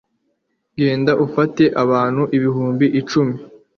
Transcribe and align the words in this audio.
genda 0.81 1.11
ufate 1.25 1.63
abantu 1.83 2.21
ibihumbi 2.37 2.85
cumi 3.09 3.35